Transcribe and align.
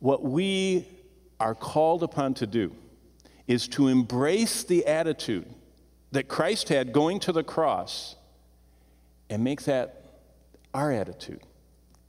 what 0.00 0.22
we 0.22 0.86
are 1.38 1.54
called 1.54 2.02
upon 2.02 2.34
to 2.34 2.46
do 2.46 2.74
is 3.46 3.68
to 3.68 3.88
embrace 3.88 4.64
the 4.64 4.86
attitude 4.86 5.46
that 6.12 6.28
Christ 6.28 6.68
had 6.68 6.92
going 6.92 7.20
to 7.20 7.32
the 7.32 7.44
cross 7.44 8.16
and 9.28 9.44
make 9.44 9.62
that 9.62 10.04
our 10.74 10.90
attitude 10.92 11.40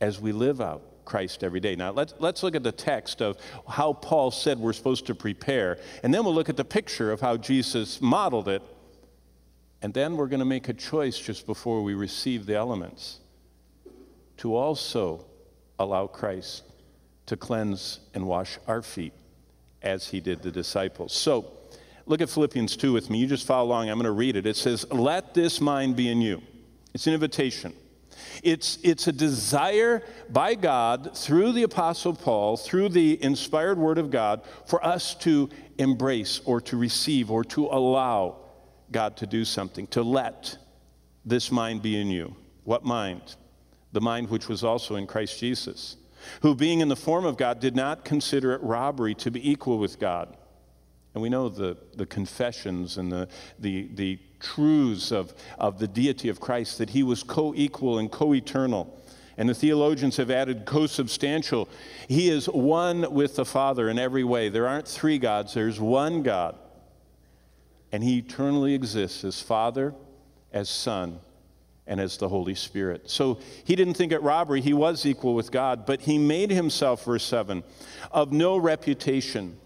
as 0.00 0.20
we 0.20 0.32
live 0.32 0.60
out 0.60 0.82
Christ 1.04 1.42
every 1.42 1.60
day. 1.60 1.76
Now, 1.76 1.90
let's, 1.90 2.14
let's 2.18 2.42
look 2.42 2.54
at 2.54 2.62
the 2.62 2.72
text 2.72 3.20
of 3.20 3.36
how 3.68 3.92
Paul 3.92 4.30
said 4.30 4.58
we're 4.58 4.72
supposed 4.72 5.06
to 5.06 5.14
prepare, 5.14 5.78
and 6.02 6.14
then 6.14 6.24
we'll 6.24 6.34
look 6.34 6.48
at 6.48 6.56
the 6.56 6.64
picture 6.64 7.10
of 7.10 7.20
how 7.20 7.36
Jesus 7.36 8.00
modeled 8.00 8.48
it, 8.48 8.62
and 9.82 9.92
then 9.92 10.16
we're 10.16 10.28
going 10.28 10.40
to 10.40 10.46
make 10.46 10.68
a 10.68 10.74
choice 10.74 11.18
just 11.18 11.46
before 11.46 11.82
we 11.82 11.94
receive 11.94 12.46
the 12.46 12.54
elements 12.54 13.18
to 14.36 14.54
also 14.54 15.24
allow 15.78 16.06
Christ 16.06 16.69
to 17.30 17.36
cleanse 17.36 18.00
and 18.12 18.26
wash 18.26 18.58
our 18.66 18.82
feet 18.82 19.12
as 19.82 20.08
he 20.08 20.18
did 20.18 20.42
the 20.42 20.50
disciples. 20.50 21.12
So, 21.12 21.52
look 22.04 22.20
at 22.20 22.28
Philippians 22.28 22.76
2 22.76 22.92
with 22.92 23.08
me. 23.08 23.18
You 23.18 23.28
just 23.28 23.46
follow 23.46 23.68
along. 23.68 23.88
I'm 23.88 23.98
going 23.98 24.04
to 24.04 24.10
read 24.10 24.34
it. 24.34 24.46
It 24.46 24.56
says, 24.56 24.84
Let 24.90 25.32
this 25.32 25.60
mind 25.60 25.94
be 25.94 26.08
in 26.08 26.20
you. 26.20 26.42
It's 26.92 27.06
an 27.06 27.14
invitation. 27.14 27.72
It's, 28.42 28.80
it's 28.82 29.06
a 29.06 29.12
desire 29.12 30.02
by 30.28 30.56
God 30.56 31.16
through 31.16 31.52
the 31.52 31.62
Apostle 31.62 32.14
Paul, 32.14 32.56
through 32.56 32.88
the 32.88 33.22
inspired 33.22 33.78
Word 33.78 33.98
of 33.98 34.10
God, 34.10 34.42
for 34.66 34.84
us 34.84 35.14
to 35.16 35.48
embrace 35.78 36.40
or 36.44 36.60
to 36.62 36.76
receive 36.76 37.30
or 37.30 37.44
to 37.44 37.66
allow 37.66 38.38
God 38.90 39.16
to 39.18 39.26
do 39.26 39.44
something, 39.44 39.86
to 39.88 40.02
let 40.02 40.58
this 41.24 41.52
mind 41.52 41.80
be 41.80 41.98
in 41.98 42.08
you. 42.08 42.34
What 42.64 42.84
mind? 42.84 43.36
The 43.92 44.00
mind 44.00 44.30
which 44.30 44.48
was 44.48 44.64
also 44.64 44.96
in 44.96 45.06
Christ 45.06 45.38
Jesus, 45.38 45.96
who 46.42 46.54
being 46.54 46.80
in 46.80 46.88
the 46.88 46.96
form 46.96 47.24
of 47.24 47.36
God 47.36 47.60
did 47.60 47.76
not 47.76 48.04
consider 48.04 48.52
it 48.52 48.62
robbery 48.62 49.14
to 49.16 49.30
be 49.30 49.50
equal 49.50 49.78
with 49.78 49.98
God. 49.98 50.36
And 51.14 51.22
we 51.22 51.28
know 51.28 51.48
the, 51.48 51.76
the 51.96 52.06
confessions 52.06 52.96
and 52.96 53.10
the, 53.10 53.28
the, 53.58 53.88
the 53.94 54.18
truths 54.38 55.10
of, 55.10 55.34
of 55.58 55.78
the 55.78 55.88
deity 55.88 56.28
of 56.28 56.40
Christ, 56.40 56.78
that 56.78 56.90
he 56.90 57.02
was 57.02 57.22
co 57.22 57.52
equal 57.54 57.98
and 57.98 58.10
co 58.10 58.32
eternal. 58.34 58.96
And 59.36 59.48
the 59.48 59.54
theologians 59.54 60.18
have 60.18 60.30
added 60.30 60.64
co 60.66 60.86
substantial. 60.86 61.68
He 62.08 62.28
is 62.28 62.46
one 62.46 63.12
with 63.12 63.36
the 63.36 63.44
Father 63.44 63.88
in 63.88 63.98
every 63.98 64.24
way. 64.24 64.48
There 64.48 64.68
aren't 64.68 64.86
three 64.86 65.18
gods, 65.18 65.54
there's 65.54 65.80
one 65.80 66.22
God. 66.22 66.56
And 67.92 68.04
he 68.04 68.18
eternally 68.18 68.74
exists 68.74 69.24
as 69.24 69.40
Father, 69.40 69.94
as 70.52 70.68
Son, 70.68 71.18
and 71.90 72.00
as 72.00 72.16
the 72.16 72.28
Holy 72.28 72.54
Spirit. 72.54 73.10
So 73.10 73.40
he 73.64 73.74
didn't 73.74 73.94
think 73.94 74.12
it 74.12 74.22
robbery. 74.22 74.60
He 74.60 74.72
was 74.72 75.04
equal 75.04 75.34
with 75.34 75.50
God, 75.50 75.84
but 75.84 76.02
he 76.02 76.18
made 76.18 76.50
himself, 76.52 77.04
verse 77.04 77.24
7, 77.24 77.64
of 78.12 78.32
no 78.32 78.56
reputation, 78.56 79.58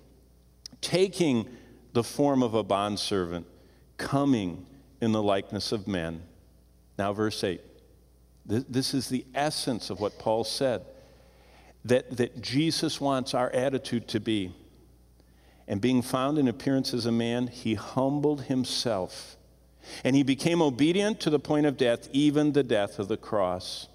taking 0.81 1.47
the 1.93 2.03
form 2.03 2.43
of 2.43 2.55
a 2.55 2.63
bondservant 2.63 3.47
coming 3.99 4.65
in 5.03 5.13
the 5.13 5.23
likeness 5.23 5.71
of 5.71 5.87
men. 5.87 6.23
Now, 6.99 7.13
verse 7.13 7.45
8. 7.45 7.61
This 8.47 8.95
is 8.95 9.09
the 9.09 9.27
essence 9.35 9.91
of 9.91 10.01
what 10.01 10.19
Paul 10.19 10.45
said 10.45 10.83
that, 11.85 12.17
that 12.17 12.41
Jesus 12.41 13.01
wants 13.03 13.35
our 13.35 13.51
attitude 13.51 14.09
to 14.09 14.21
be. 14.21 14.55
And 15.69 15.81
being 15.81 16.01
found 16.01 16.39
in 16.39 16.49
appearance 16.49 16.95
as 16.95 17.05
a 17.05 17.13
man, 17.13 17.49
he 17.49 17.75
humbled 17.75 18.45
himself. 18.45 19.37
And 20.03 20.17
he 20.17 20.23
became 20.23 20.63
obedient 20.63 21.21
to 21.21 21.31
the 21.31 21.39
point 21.39 21.67
of 21.67 21.77
death, 21.77 22.09
even 22.13 22.53
the 22.53 22.63
death 22.63 22.99
of 22.99 23.09
the 23.09 23.17
cross. 23.17 23.89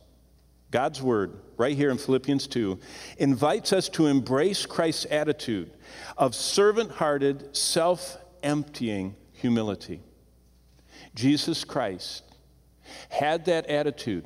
God's 0.72 1.02
word, 1.02 1.34
right 1.58 1.76
here 1.76 1.90
in 1.90 1.98
Philippians 1.98 2.48
2, 2.48 2.80
invites 3.18 3.74
us 3.74 3.90
to 3.90 4.06
embrace 4.06 4.66
Christ's 4.66 5.08
attitude 5.10 5.72
of 6.18 6.36
servant 6.36 6.92
hearted, 6.92 7.56
self 7.56 8.18
emptying 8.44 9.16
humility. 9.34 10.02
Jesus 11.16 11.64
Christ 11.64 12.24
had 13.10 13.46
that 13.46 13.66
attitude. 13.68 14.26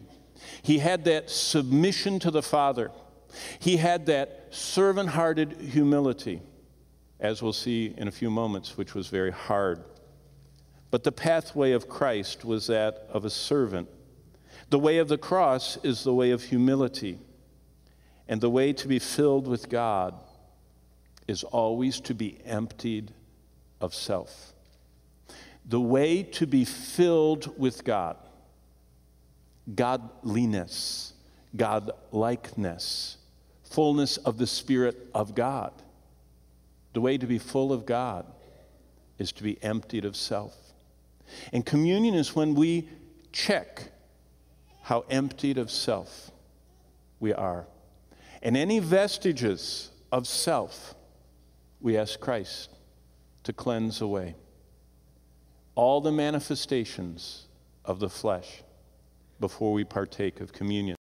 He 0.61 0.79
had 0.79 1.05
that 1.05 1.29
submission 1.29 2.19
to 2.19 2.31
the 2.31 2.41
Father. 2.41 2.91
He 3.59 3.77
had 3.77 4.05
that 4.07 4.47
servant 4.51 5.09
hearted 5.09 5.53
humility, 5.59 6.41
as 7.19 7.41
we'll 7.41 7.53
see 7.53 7.93
in 7.97 8.07
a 8.07 8.11
few 8.11 8.29
moments, 8.29 8.77
which 8.77 8.93
was 8.93 9.07
very 9.07 9.31
hard. 9.31 9.83
But 10.93 11.03
the 11.03 11.11
pathway 11.11 11.71
of 11.71 11.89
Christ 11.89 12.45
was 12.45 12.67
that 12.67 13.07
of 13.09 13.25
a 13.25 13.29
servant. 13.31 13.89
The 14.69 14.77
way 14.77 14.99
of 14.99 15.07
the 15.07 15.17
cross 15.17 15.79
is 15.81 16.03
the 16.03 16.13
way 16.13 16.29
of 16.29 16.43
humility. 16.43 17.17
And 18.27 18.39
the 18.39 18.51
way 18.51 18.73
to 18.73 18.87
be 18.87 18.99
filled 18.99 19.47
with 19.47 19.69
God 19.69 20.13
is 21.27 21.43
always 21.43 21.99
to 22.01 22.13
be 22.13 22.37
emptied 22.45 23.11
of 23.81 23.95
self 23.95 24.53
the 25.65 25.79
way 25.79 26.23
to 26.23 26.45
be 26.45 26.65
filled 26.65 27.57
with 27.57 27.83
God, 27.83 28.17
godliness, 29.73 31.13
godlikeness, 31.55 33.15
fullness 33.63 34.17
of 34.17 34.37
the 34.37 34.47
Spirit 34.47 35.09
of 35.13 35.33
God. 35.33 35.71
The 36.91 37.01
way 37.01 37.17
to 37.17 37.25
be 37.25 37.39
full 37.39 37.71
of 37.71 37.85
God 37.85 38.25
is 39.17 39.31
to 39.31 39.43
be 39.43 39.57
emptied 39.63 40.03
of 40.05 40.15
self. 40.15 40.72
And 41.51 41.65
communion 41.65 42.13
is 42.15 42.35
when 42.35 42.55
we 42.55 42.87
check 43.31 43.91
how 44.83 45.05
emptied 45.09 45.57
of 45.57 45.71
self 45.71 46.31
we 47.19 47.33
are. 47.33 47.65
And 48.41 48.57
any 48.57 48.79
vestiges 48.79 49.91
of 50.11 50.27
self, 50.27 50.95
we 51.81 51.97
ask 51.97 52.19
Christ 52.19 52.69
to 53.43 53.53
cleanse 53.53 54.01
away 54.01 54.35
all 55.75 56.01
the 56.01 56.11
manifestations 56.11 57.47
of 57.85 57.99
the 57.99 58.09
flesh 58.09 58.63
before 59.39 59.73
we 59.73 59.83
partake 59.83 60.39
of 60.39 60.53
communion. 60.53 60.95